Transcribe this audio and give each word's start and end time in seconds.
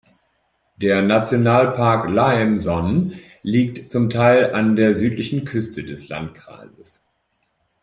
Der 0.77 1.03
Nationalpark 1.03 2.09
Laem 2.09 2.57
Son 2.57 3.19
liegt 3.43 3.91
zum 3.91 4.09
Teil 4.09 4.51
an 4.51 4.75
der 4.75 4.95
südlichen 4.95 5.45
Küste 5.45 5.83
des 5.83 6.09
Landkreises. 6.09 7.03